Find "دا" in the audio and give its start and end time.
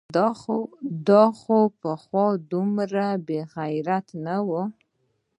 1.07-1.23